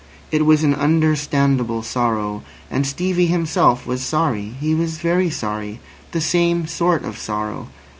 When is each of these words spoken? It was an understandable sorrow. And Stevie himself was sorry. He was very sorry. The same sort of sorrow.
It 0.31 0.47
was 0.47 0.63
an 0.63 0.73
understandable 0.73 1.83
sorrow. 1.83 2.41
And 2.71 2.87
Stevie 2.87 3.27
himself 3.27 3.85
was 3.85 4.01
sorry. 4.01 4.55
He 4.59 4.73
was 4.73 4.97
very 4.97 5.29
sorry. 5.29 5.79
The 6.11 6.21
same 6.21 6.65
sort 6.65 7.05
of 7.05 7.19
sorrow. 7.19 7.67